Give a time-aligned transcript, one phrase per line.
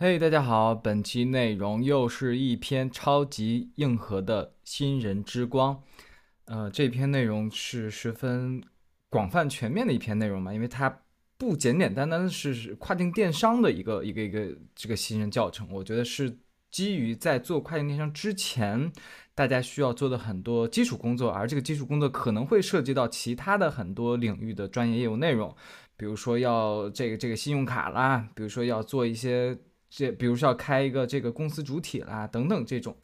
[0.00, 5.82] 嘿，大家好，本期内容又是一篇超级硬核的新人之光。
[6.44, 8.62] 呃，这篇内容是十分
[9.10, 11.00] 广泛全面的一篇内容嘛，因为它
[11.36, 16.38] 不简简单单是跨境电商的一个一个一个这个新人教程，我觉得是
[16.70, 18.92] 基于在做跨境电商之前，
[19.34, 25.52] 大家需要做的很多基础工作，而这个基础工作可能会涉及到其他的很多领域的专业业务内容，
[25.96, 29.58] 比如说要这个这个信用卡啦，比如说要做一些。
[29.90, 32.96] 这比如说要开一个这个公司主体啦，等等这种，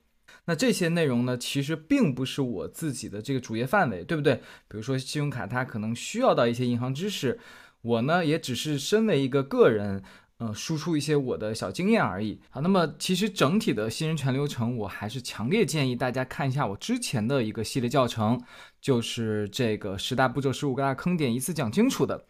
[0.44, 4.34] 那这些内容呢，其实并不是我自己的这个主业范围，对不对？
[4.68, 7.38] 比如说信用卡，它可能需要到一些银行知识，
[7.82, 10.02] 我呢也只是身为一个个人，
[10.38, 12.40] 呃，输出一些我的小经验而已。
[12.50, 18.42] 好，那么其实整体的新人全流程，我还是强烈建议大家看一下我之前的一个系列教程，
[18.80, 22.26] 就是这个十大步骤、十五个大坑点一次讲清楚的。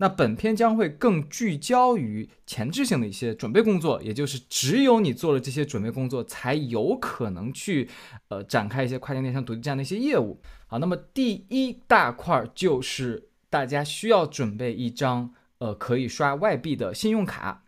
[0.00, 7.88] 那本篇将会更聚焦于前置性的一些准备工作，也就是只有你做了这些准备工作，才有可能去，
[8.28, 10.40] 呃，展开一些跨境电商独立站的一些业务。
[10.68, 17.64] 好，那么第一大块就是大家需要准备一张，呃，可以刷外币的信用卡。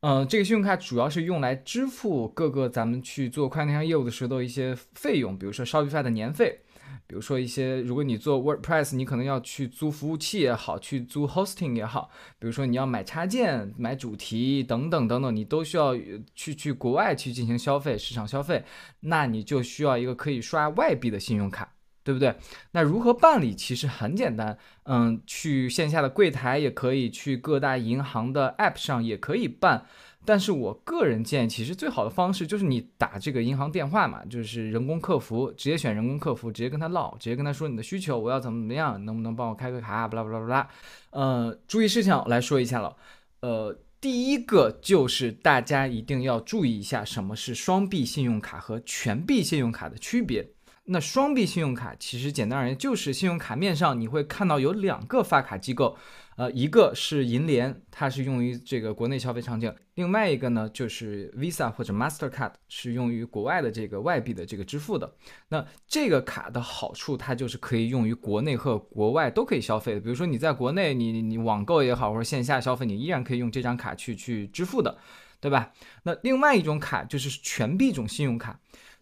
[0.00, 6.62] 嗯，这个信用卡主要是用来支付各个咱们去做跨境电商业务的时候的一些费用，比如说 Shopify 的年费。
[7.10, 12.08] 比如说一些，如果你做 WordPress，你可能要去租服务器也好，去租 hosting 也好。
[12.38, 15.92] 比如说你要买插件、买主题等等等等，你都需要
[16.36, 18.62] 去去国外去进行消费，市场消费，
[19.00, 21.72] 那你就需要一个可以刷外币的信用卡，
[22.04, 22.32] 对不对？
[22.70, 23.56] 那如何办理？
[23.56, 29.84] 其实很简单，嗯，去线下的柜台也可以，去各大银行的 App 上也可以办。
[30.24, 40.68] 但是我个人建议，其实最好的方式就是你打这个银行电话嘛，就是人工客服，直接选人工客服，直接跟他唠，直接跟他说你的需求，我要怎么怎么样，能不能帮我开个卡，巴拉巴拉巴拉。
[41.10, 42.94] 呃，注意事项来说一下了。
[43.40, 50.46] 呃，第一个就是大家一定要注意一下什么是双币信用卡和全币信用卡的区别。
[50.84, 55.96] 那双币信用卡其实简单而言就是信用卡面上你会看到有两个发卡机构。
[56.36, 65.16] 呃，一个是银联，它是用于这个国内消费场景；另外一个呢，就是 Visa 或者 Mastercard，是用于国外的这个外币的这个支付的。
[65.48, 70.00] 那这个卡的好处，它就是可以用于国内和国外都可以消费的。
[70.00, 74.96] 比如说你在国内，你你网购也好，或者线下消费，你依然可以用这张卡去去支付的，
[75.40, 75.72] 对吧？
[76.04, 78.58] 那另外一种卡就是全币种信用卡，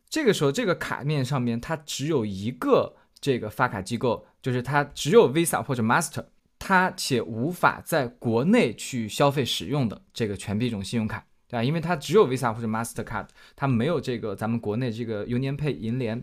[0.08, 6.26] 这个时候这个卡面上面它只有一个这个发卡机构，就是它只有 Visa 或者 Master。
[6.60, 11.64] 它且无法在国内去消费使用的这个全币种信用卡，对吧？
[11.64, 13.26] 因为它只有 Visa 或者 Mastercard，
[13.56, 16.22] 它没有这个咱们国内这个 UnionPay 银联。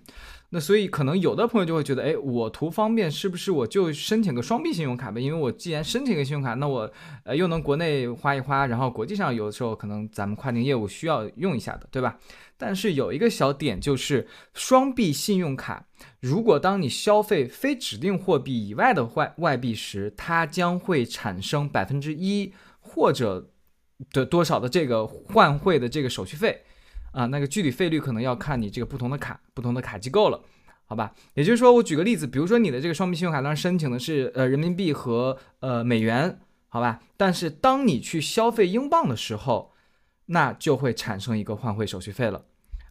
[0.52, 5.20] 那所以可能有的朋友就会觉得，哎，我图方便，是不是我就申请个双币信用卡呗？
[5.20, 6.90] 因为我既然申请个信用卡，那我
[7.24, 12.18] 呃又能国内花一花，然后国际上有的时候可能咱们跨境业务需要用一下的，对吧？
[12.58, 15.88] 但是有一个小点就是双币信用卡。
[16.22, 23.50] 如果当你消费非指定货币以外的外外币时，它将会产生百分之一或者
[24.12, 26.64] 的多少的这个换汇的这个手续费
[27.12, 30.42] 啊，那个具体费率可能要看你这个不同的卡、不同的卡机构了，
[30.86, 31.14] 好吧？
[31.34, 37.02] 也就是说，我举个例子，比如说你的这个双币信用卡当时申请的是呃人民币和呃美元，好吧？
[37.16, 39.72] 但是当你去消费英镑的时候，
[40.28, 42.46] 那就会产生一个换汇手续费了。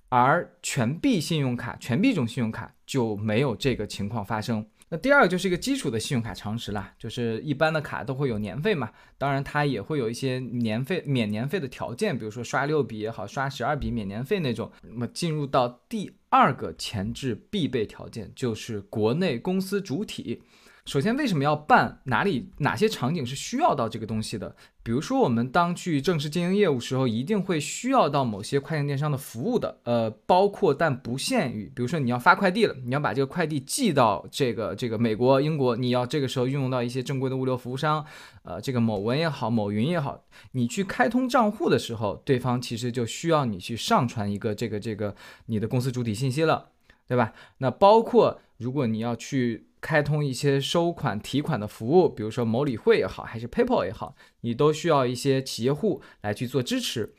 [0.08, 4.64] 而全币信用卡、全币种信用卡就没有这个情况发生。
[4.98, 14.70] 第二个就是一个基础的信用卡常识啦，就是一般的卡都会有年费嘛，当然它也会有一些年费免年费的条件，比如说刷六笔也好，刷十二笔免年费那种。
[14.82, 20.42] 那么进入到第二个前置必备条件，就是国内公司主体。
[20.86, 22.02] 首先，为什么要办？
[22.04, 24.54] 哪里哪些场景是需要到这个东西的？
[24.82, 29.78] 比如说，我们当去正式经营业务时候，一定会需要到某些跨境电商的服务的。
[29.84, 38.04] 呃，包括但不限于，比如说你要发快递了，你要把这个快递寄到这个这个美国、英国，你要这个时候运用到一些正规的物流服务商，
[38.42, 40.22] 呃，这个某文也好，某云也好，
[40.52, 45.16] 你去开通账户的时候，对方其实就需要你去上传一个这个这个
[45.46, 46.66] 你的公司主体信息了，
[47.08, 47.32] 对吧？
[47.56, 49.68] 那包括如果你要去。
[49.84, 57.12] 开通一些收款提款的服务，比如说某理会也好，还是 PayPal 也好，你都需要一些企业户来去做支持。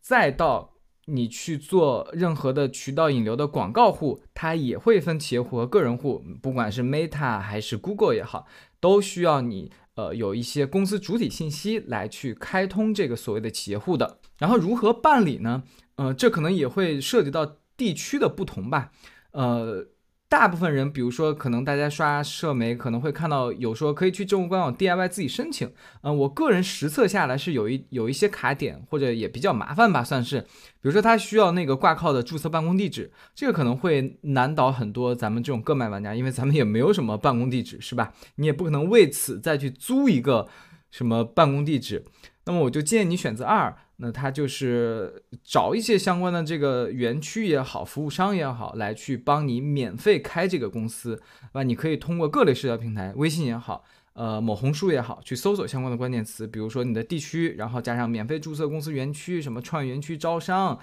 [0.00, 0.72] 再到
[1.04, 8.46] 你去做任何的渠道引流的广告户，它也会分企业户和个人户，不管是 Meta 还是 Google 也好，
[8.80, 14.20] 都需要你呃有一些公司主体信息来去开通这个所谓的企业户的。
[14.38, 15.64] 然后如何办理呢？
[15.96, 18.90] 呃，这可能也会涉及到地区的不同吧，
[19.32, 19.88] 呃。
[20.38, 25.72] 大部分人，比如说可能大家刷社媒可能会看到有说可以去政务官网 DIY 自己申请。
[26.02, 30.42] 嗯，我个人实测下来是有一有一些卡点，或者也比较麻烦吧，算是。
[30.42, 38.12] 比如说他需要那个挂靠的注册办公地址，这个可能会难倒很多咱们这种个卖玩家，因为咱们也没有什么办公地址，是吧？
[38.34, 40.46] 你也不可能为此再去租一个
[40.90, 42.04] 什么办公地址。
[42.44, 43.74] 那么我就建议你选择二。
[43.98, 51.20] 那他就是找一些相关的这个园区也好，服务商也好，来去帮你免费开这个公司，
[51.52, 60.78] 啊，你可以通过各类社交平台，微信也好，呃，某红书也好，去搜索相关的关键词，比如说你的地区，然后加上免费注册公司园区，什么创业园区招商。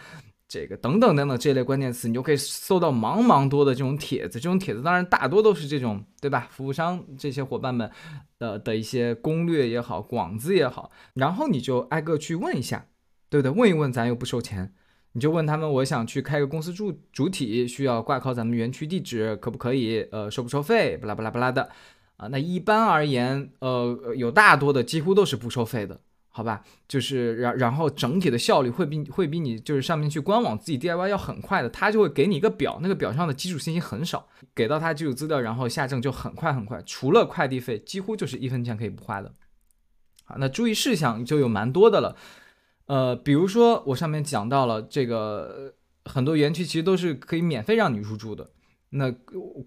[0.45, 4.39] 这个等等等等这类关键词，你就可以搜到茫茫多的这种帖子。
[4.39, 6.47] 这种帖子当然大多都是这种，对吧？
[6.51, 7.89] 服务商这些伙伴们
[8.37, 12.85] 的的一些攻略也好，广子也好，然后你就挨个去问一下，
[13.33, 13.51] 对不对？
[13.51, 14.71] 问一问咱又不收钱，
[15.13, 20.07] 你就问他们，我想去开个公司主主体，需要挂靠咱们园区地址，可不可以？
[20.11, 20.95] 呃，收不收费？
[20.97, 21.67] 巴拉巴拉巴拉的
[22.17, 22.27] 啊。
[22.27, 25.99] 那一般而言，呃，有大多的几乎都是不收费的。
[26.35, 39.31] 好吧，就是然然后整体的效率会比会比你就是上面去官网自己 DIY 要很快的，他就会给你一个表，那个表上的基础信息很少，给到他基础资料，然后下证就很快很快，除了快递费，几乎就是一分钱可以不花的。
[40.25, 42.15] 好，那注意事项就有蛮多的了，
[42.93, 45.73] 呃，比如说我上面讲到了这个
[46.05, 48.51] 很多园区其实都是可以免费让你入住的，
[48.89, 49.11] 那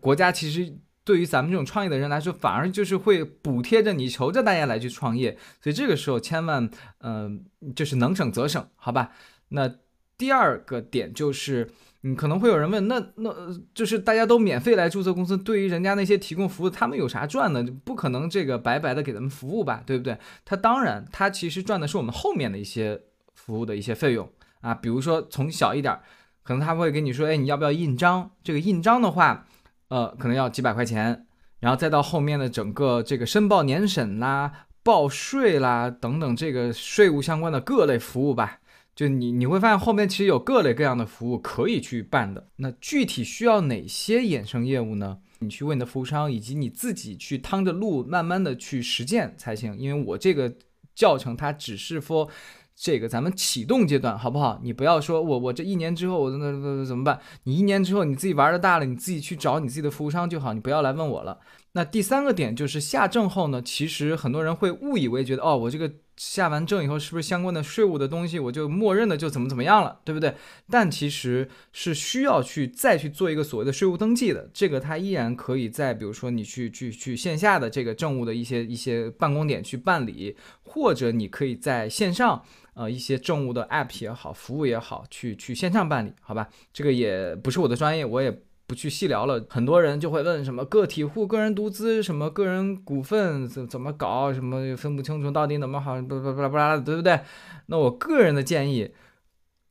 [0.00, 0.78] 国家其实。
[1.06, 5.38] 对于咱们这种创业的人来说，反而就是会补贴着你，求着大家来去创业。
[5.62, 6.68] 所以这个时候千万，
[6.98, 7.44] 嗯，
[7.76, 9.12] 就是能省则省，好吧？
[9.50, 9.72] 那
[10.18, 11.70] 第二个点就是，
[12.02, 13.32] 嗯可能会有人问，那那
[13.72, 17.64] 就是大家都免费来注册公司，对于人家那些提供服务，他们有啥赚呢？
[17.84, 20.18] 不可能这个白白的给他们服务吧，对不对？
[20.44, 23.00] 他当然，他其实赚的是我们后面的一些
[23.36, 24.28] 服务的一些费用
[24.62, 25.96] 啊，比如说从小一点，
[26.42, 28.32] 可能他会跟你说，哎，你要不要印章？
[28.42, 29.46] 这个印章的话。
[29.88, 31.28] 呃，可能要几百块钱，
[31.60, 38.58] 然后再到后面的整个这个申报年审啦、报税啦等等这个税务相关的各类服务吧，
[38.96, 42.48] 就你你会发现后面其实有各类各样的服务可以去办的。
[42.56, 45.18] 那具体需要哪些衍生业务呢？
[45.38, 49.78] 你去问你的服务商，以及你自己去趟着路慢慢的去实践才行。
[49.78, 50.52] 因为我这个
[50.96, 52.28] 教程它只是说。
[52.78, 54.60] 这个咱们启动阶段好不好？
[54.62, 57.18] 你不要说我我这一年之后我那那怎么办？
[57.44, 61.38] 你一年之后你自己玩的大了，你自己去找你自己的服务商就好，你不要来问我了。
[61.72, 65.90] 那第三个点就是下证后呢，其实很多人会误以为觉得哦，我这个。
[66.16, 70.34] 下完证以后，是不是相关的税务的东西我就默认的就怎么怎么样了，对不对？
[70.70, 82.42] 但其实是需要去再去做一个所谓的税务登记的，这个它依然可以在比如说你去去去线下的这个政务的一些一些办公点去办理，或者你可以在线上
[82.76, 86.48] 呃一些政务的 app 也好，服务也好，去去线上办理，好吧？
[86.72, 88.40] 这个也不是我的专业，我也。
[88.68, 97.20] 不去细聊了，很多人就会问什么个体户、个人独资、什么个人股份怎怎么搞，什么分不清楚到底怎么好，不不不不啦，对不对？
[97.66, 98.90] 那我个人的建议，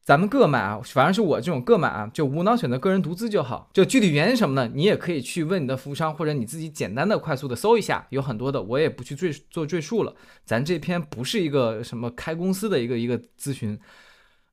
[0.05, 3.71] 咱们个买啊，反正是我这种个买啊，就无脑选择个人独资就好。
[3.73, 4.71] 就具体原因什么呢？
[4.71, 10.13] 你也可以去问你的服务商，或者你自己简单的、快速的搜一下，有很多的，我也不去赘做赘述了。
[10.45, 13.79] 咱这篇不是一个什么开公司的一个一个咨询。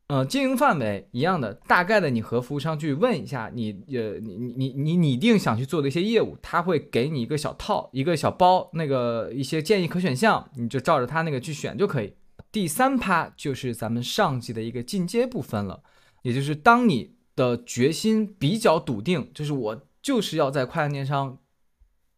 [0.07, 12.15] 呃，经营范围一样的，大概的，你和服务商去问一下，你呃，你你你你拟定想去做的一些业务，他会给你一个小套，一个小包，那个一些建议可选项，你就照着他那个去选就可以。
[12.53, 15.83] 第三趴就是咱们上级的一个进阶部分了，
[16.21, 21.39] 也就是当你的决心比较笃定，就是我就是要在跨境电商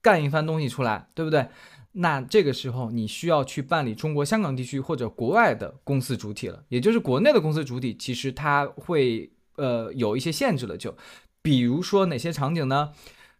[0.02, 1.48] 干一番东西出来，对不对？
[1.92, 10.96] 那这个时候你需要去办理中国香港地区或者国外的公司主体了，也就是国内的公司主体，其实它会呃有一些限制了，就
[11.40, 12.92] 比如说哪些场景呢？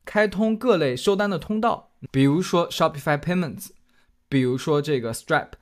[0.04, 3.70] 开通各类收单的通道，比如说 Shopify Payments，
[4.28, 5.52] 比如说这个 Stripe，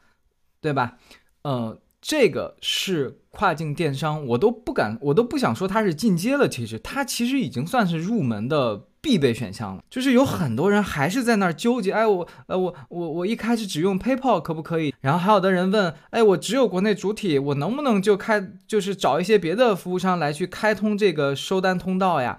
[0.60, 0.98] 对吧？
[1.42, 8.84] 呃，这个是跨境电商，我都不敢，我都不想说它是进阶了，其实它其实已经算是入门的。
[9.02, 14.94] 必备选项了，就是有很多人还是在那儿纠结，哎，我，呃，我，我，我一开始只用 PayPal 可不可以？
[15.00, 22.38] 然后还有的人问，哎，我只有国内主体，我能不能就开，就是找一些别的服务商来去开通这个收单通道呀？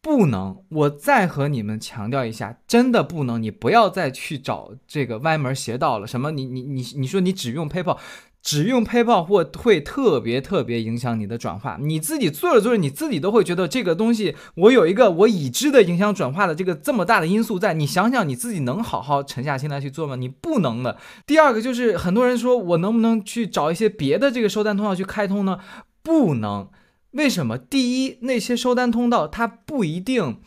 [0.00, 6.06] 不能，我再和你们强调一下，真的不能，你不要再去找这个歪门邪道了。
[6.06, 6.30] 什么？
[6.30, 7.98] 你，你，你，你说你只用 PayPal？
[8.42, 20.16] 只用 PayPal 或会特别特别影响你的转化，你自己做着做着，你自己都会觉得这个东西，我有一个我已知的影响转化的这个这么大的因素在，你想想你自己能好好沉下心来去做吗？
[20.16, 20.96] 你不能的。
[21.26, 25.58] 第二个就是很多人说我能不能去找一些别的这个收单通道去开通呢？
[26.02, 26.68] 不能，
[27.10, 27.58] 为什么？
[27.58, 30.38] 第一，那些收单通道它不一定。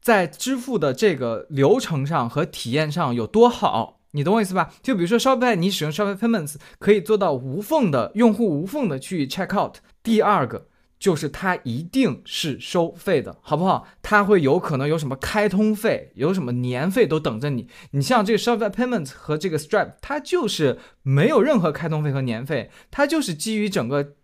[0.00, 4.72] 在支付的这个流程上和体验上有多好，你懂我意思吧？
[4.80, 9.76] 就比如说 Shopify，你使用 Shopify Payments 可以做到无缝的用户无缝的去 check out。
[10.02, 10.68] 第二个
[10.98, 13.86] 就是它一定是收费的，好不好？
[14.02, 17.68] 它会有可能有什么开通费，有什么年费都等着你。
[17.90, 24.14] 你像这个 Shopify Payments 和这个 Stripe，它就是没有任何开通费和年费，它就是基于整个。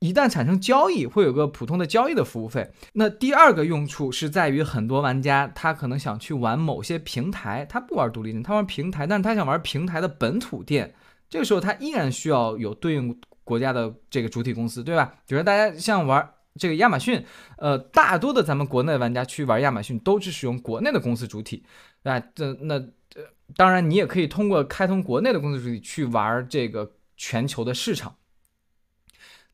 [0.00, 2.70] 一旦产生交易，会有个普通的交易的服务费。
[2.92, 10.94] 那第二个用处是在于，很多玩家他可能想去玩某些平台，他不玩独立店，他玩平台，但是他想玩平台的本土店。
[11.28, 15.14] 这个时候他依然需要有对应国家的这个主体公司，对吧？
[15.26, 17.24] 比如大家像玩这个亚马逊，
[17.56, 21.64] 呃，大多的咱们国内玩家去玩亚马逊都是使用国内的公司主体，
[22.04, 23.24] 啊，这那呃
[23.56, 28.14] 当然你也可以通过开通国内的公司主体去玩这个全球的市场。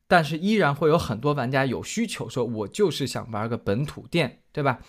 [0.07, 4.79] 但是依然会有很多玩家有需求，说我就是想玩个本土店，对吧？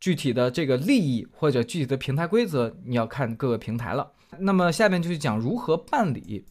[0.00, 4.12] 具体的这个利益或者具体的平台规则，你要看各个平台了。
[4.38, 6.46] 那么下面就是讲如何办理。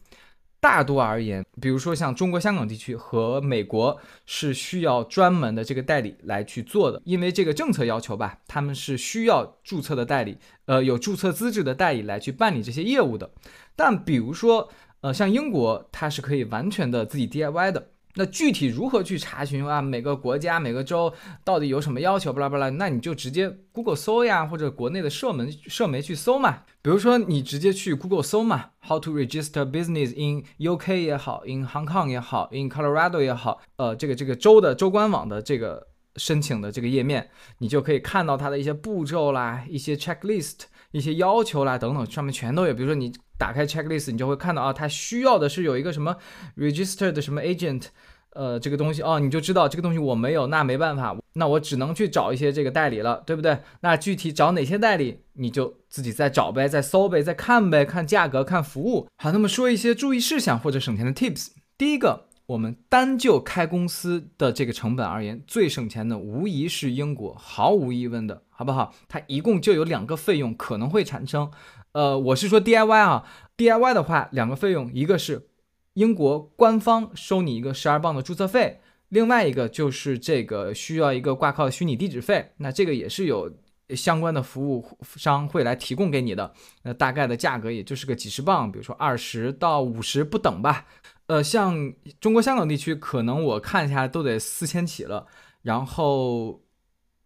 [0.60, 13.30] 大多而言，比如说像中国香港地区和美国是需要专门的这个代理来去做的，因为这个政策要求吧，他们是需要注册的代理，呃，有注册资质的代理来去办理这些业务的。
[13.76, 14.70] 但比如说。
[15.00, 17.90] 呃，像英国，它是可以完全的自己 DIY 的。
[18.16, 19.80] 那具体如何去查询啊？
[19.80, 21.14] 每个国家、每个州
[21.44, 22.32] 到底有什么要求？
[22.32, 26.64] 巴拉巴拉，那你就直接 Google 搜呀，或者国内的社门社媒去搜嘛。
[26.82, 42.74] 比如说，你直接去 Google 搜嘛，How to register business in UK 也好，in Hong Kong 也好，in Colorado 也好，呃，这个这个州的州官网的这个申请的这个页面，你就可以看到它的一些步骤啦，一些 checklist，一些要求啦等等，上面全都有。
[42.74, 43.12] 比如说你。
[43.40, 46.14] 打开 checklist，你就会看到啊，它需要的是有一个什么
[46.58, 47.86] registered 什么 agent，
[48.34, 53.60] 呃，这个东西哦，你就知道这个东西我没有，那没办法，那我只能去找一些这个代理了，对不对？
[53.80, 59.08] 那具体找哪些代理，你就自己再找呗，再搜呗，再看呗，看价格，看服务。
[59.16, 61.48] 好，那么说一些注意事项或者省钱的 tips。
[61.78, 68.94] 第一个，我们单就开公司的这个成本而言，最省钱的无疑是英国，毫无疑问的，好不好？
[69.08, 71.50] 它一共就有两个费用可能会产生。
[71.92, 73.24] 呃，我是说 DIY 啊
[73.56, 75.48] ，DIY 的话，两个费用，一个是
[75.94, 83.50] 英国官方收你一个十二磅的注册费，另外一个就是这个需要一个挂靠虚拟地址费，那这个也是有
[83.96, 84.86] 相关的服务
[85.16, 86.52] 商会来提供给你的，
[86.82, 90.84] 那大概的价格也就是个几十磅，比如说二十到五十不等吧。
[91.28, 95.26] 呃，像中国香港地区，可能我看一下都得四千起了，
[95.62, 96.60] 然后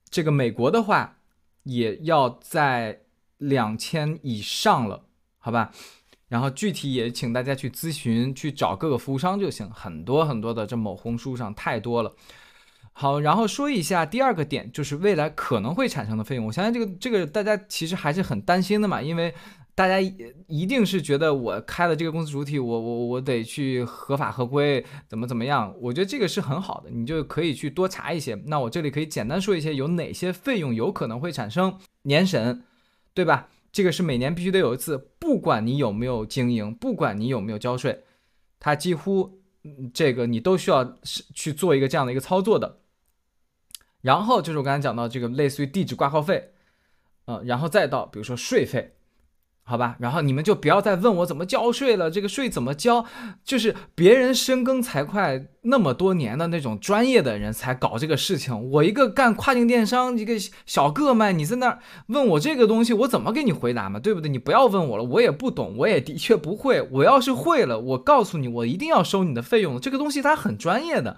[0.08, 1.18] 这个美国的话，
[1.64, 3.00] 也要在。
[3.38, 5.04] 两千以上了，
[5.38, 5.72] 好吧，
[6.28, 12.14] 然后具体也请大家去咨询，去找各个服务商就行，很多很多的，这某红书上太多了。
[12.92, 16.46] 好，然后说一下第二个点，就是未来可能会产生的费用。
[16.46, 19.34] 我相信这个这个大家其实还是很担心的嘛，因为
[19.74, 25.74] 大家一定是觉得我开了这个公司主体，我我我得去合法合规，怎么怎么样？
[25.80, 28.34] 我觉得这个是很好的，你就可以去多查一些。
[28.46, 32.64] 那我这里可以简单说一些有哪些费用有可能会产生年审。
[33.16, 33.48] 对吧？
[33.70, 38.02] 这个是每年必须得有一次，不管你有没有经营，不管你有没有交税，
[38.58, 39.38] 它几乎
[39.92, 42.80] 这个你都需要是去做一个这样的一个操作的。
[44.00, 46.50] 然后就是我刚才讲到这个类似于地址挂靠费，
[47.26, 48.96] 呃，然后再到比如说税费。
[49.66, 53.06] 好吧，然后你们就不要再问我怎么交税了，这个税怎么交？
[53.42, 58.70] 就是别人深耕财会那么多年的那种专业的人才搞这个事情。
[58.72, 60.34] 我一个干跨境电商一个
[60.66, 61.78] 小个卖，你在那儿
[62.08, 63.98] 问我这个东西，我怎么给你回答嘛？
[63.98, 64.28] 对不对？
[64.28, 66.86] 你不要问我了，我也不懂，我也的确不会。
[66.92, 69.80] 我要是会了，我告诉你，我一定要收你的费用。
[69.80, 71.16] 这个东西它很专业的。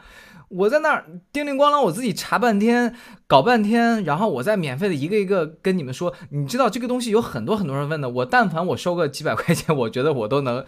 [0.48, 2.94] 我在那儿叮铃咣啷，我自己查半天，
[3.26, 10.64] 搞半天，然后我再免费的一个一个跟你们说，你知道这个东西有很多很多人问的，我但凡我收个几百块钱，我觉得我都能，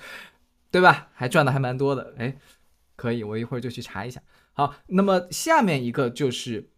[0.71, 1.09] 对吧？
[1.15, 2.37] 还赚的还蛮多的，哎，
[2.97, 4.21] 可以，我一会儿就去查一下。
[4.53, 6.71] 好，那么下面一个就是。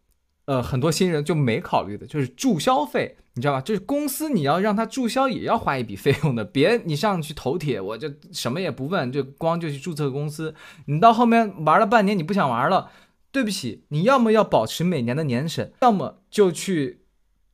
[0.47, 3.61] 呃，很多新人就没考虑的，就是注销费，你知道吧？
[3.61, 6.45] 就是公司你要让他注销，也要花一笔费用的。
[6.45, 10.55] 别你上去投铁，我就什么也不问，就光就去注册公司。
[10.87, 12.91] 你到后面玩了半年，你不想玩了，
[13.31, 17.03] 对不起，你要么要保持每年的年审，要么就去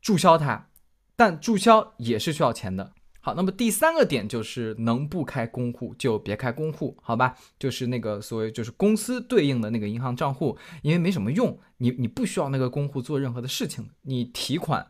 [0.01, 0.69] 注销它。
[1.15, 2.93] 但注销也是需要钱的。
[3.27, 7.37] 好，那么第三个点就是能不开公户就别开公户，好吧？
[7.59, 14.87] 就是那个所谓就是公司对应的那个银行账户，因为没什么用，你你不需要那个公户做任何的事情，你提款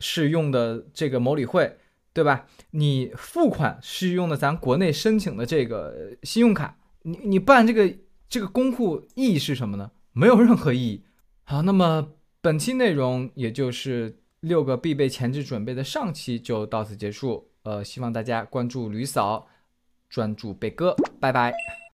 [0.00, 1.78] 是用的这个某理会，
[2.12, 2.46] 对吧？
[2.72, 7.94] 你付款是用的咱国内申请的这个信用卡，你你办这个
[8.28, 9.92] 这个公户意义是什么呢？
[10.12, 11.04] 没有任何意义。
[11.44, 14.23] 好，那么本期内容也就是。
[14.44, 17.48] 六个必备前置准备的上期就到此结束。
[17.62, 19.46] 呃，希望大家关注吕嫂，
[20.10, 21.52] 专注贝哥，拜拜。